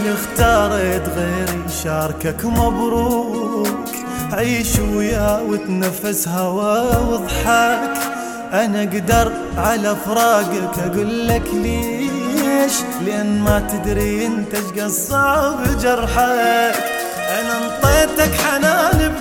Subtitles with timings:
[0.00, 3.88] اللي اختارت غيري شاركك مبروك.
[4.32, 7.98] عيش ويا وتنفس هوا وضحك.
[8.52, 12.72] أنا أقدر على فراقك أقول لك ليش؟
[13.06, 16.84] لأن ما تدري أنت إيش صعب جرحك
[17.38, 19.12] أنا أنطيتك حنان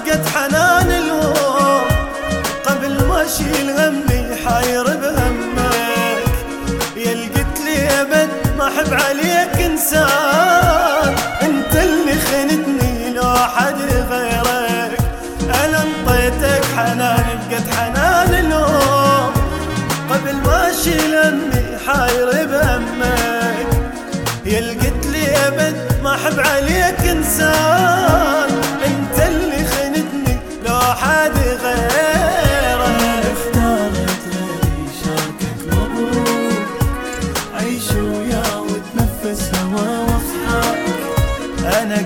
[9.07, 13.81] عليك إنسان أنت اللي خنتني لو حد
[14.11, 14.99] غيرك.
[15.65, 19.33] أنا أنطيتك حنان بقد حنان اليوم.
[20.09, 23.67] قبل ما اشيل همي حاير بهمك
[24.45, 27.68] يا قلت لي أبد ما أحب عليك إنسان.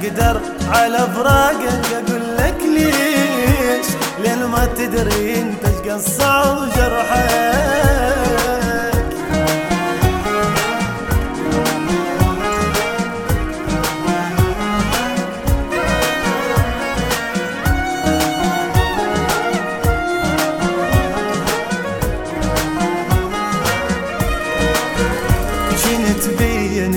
[0.04, 3.86] أقدر على فراقك أقول لك ليش؟
[4.24, 7.83] لين ما تدري أنت إيش قصع وجرحك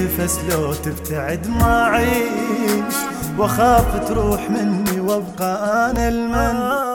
[0.07, 2.95] نفس لو تبتعد ما عيش
[3.39, 6.87] واخاف تروح مني وابقى أنا المن.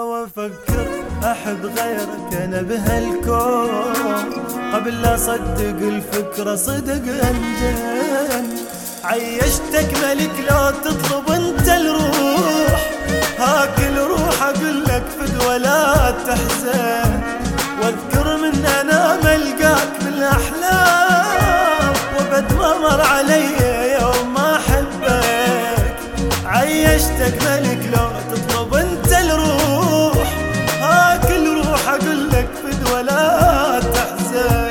[0.00, 0.86] وافكر
[1.24, 3.94] احب غيرك أنا بهالكون.
[4.74, 8.56] قبل لا أصدق الفكرة صدق انجن
[9.04, 12.90] عيشتك ملك لو تطلب أنت الروح.
[13.38, 14.09] هاكل روح
[27.00, 30.28] عيشتك ملك لو تطلب انت الروح.
[30.82, 34.70] هاكل روح أقول لك فد ولا تحزن.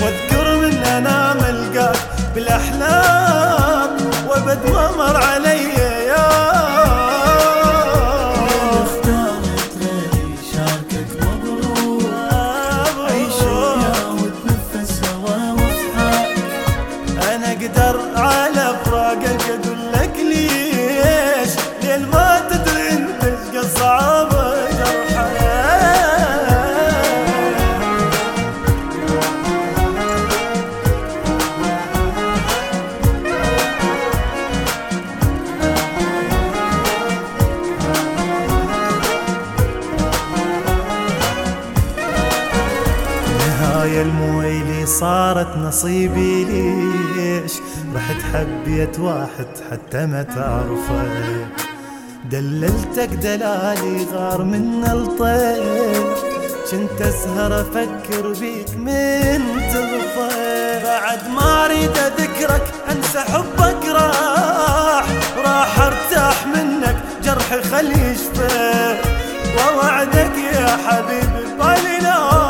[0.00, 1.96] واذكر من أنا ملقاك
[2.34, 3.90] بالأحلام
[4.28, 5.62] وبد ما مر علي
[6.08, 6.82] يوم
[8.82, 10.34] اختارت غيري
[43.82, 47.52] نهاية المويلي صارت نصيبي ليش؟
[47.94, 51.02] رحت حبيت واحد حتى ما تعرفه
[52.30, 56.14] دللتك دلالي غار من الطير
[56.70, 65.06] كنت اسهر أفكر بيك من تغفر بعد ما أريد اذكرك أنسى حبك راح
[65.44, 68.96] راح أرتاح منك جرحي خلي يشفى
[69.56, 72.41] ووعدك يا حبيبي بالي اعيش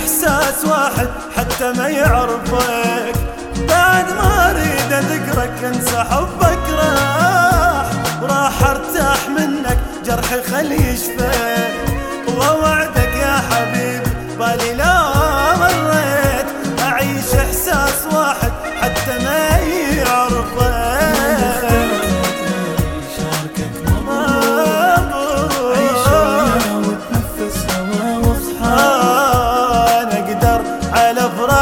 [0.00, 3.14] إحساس واحد حتى ما يعرفك.
[3.68, 6.58] بعد ما أريد اذكرك أنسى حبك.
[6.78, 7.86] راح
[8.22, 11.30] وراح أرتاح منك جرحي خلي يشفى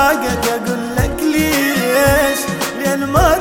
[0.08, 2.38] اشتاقك أقول لك ليش؟
[2.80, 3.38] لأن ما